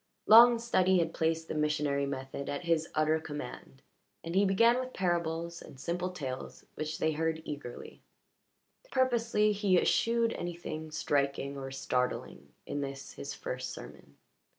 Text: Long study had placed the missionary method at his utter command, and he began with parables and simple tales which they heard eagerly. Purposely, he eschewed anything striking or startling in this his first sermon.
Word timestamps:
Long 0.25 0.57
study 0.57 0.97
had 0.97 1.13
placed 1.13 1.47
the 1.47 1.53
missionary 1.53 2.07
method 2.07 2.49
at 2.49 2.63
his 2.63 2.89
utter 2.95 3.19
command, 3.19 3.83
and 4.23 4.33
he 4.33 4.45
began 4.45 4.79
with 4.79 4.93
parables 4.95 5.61
and 5.61 5.79
simple 5.79 6.09
tales 6.09 6.65
which 6.73 6.97
they 6.97 7.11
heard 7.11 7.43
eagerly. 7.45 8.01
Purposely, 8.89 9.51
he 9.51 9.77
eschewed 9.79 10.33
anything 10.33 10.89
striking 10.89 11.55
or 11.55 11.69
startling 11.69 12.51
in 12.65 12.81
this 12.81 13.13
his 13.13 13.35
first 13.35 13.73
sermon. 13.73 14.17